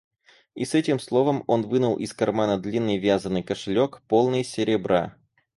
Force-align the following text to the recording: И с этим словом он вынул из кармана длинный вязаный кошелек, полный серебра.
И 0.55 0.65
с 0.65 0.73
этим 0.73 0.99
словом 0.99 1.43
он 1.45 1.61
вынул 1.69 1.95
из 1.99 2.11
кармана 2.11 2.57
длинный 2.59 2.97
вязаный 2.97 3.43
кошелек, 3.43 4.01
полный 4.07 4.43
серебра. 4.43 5.15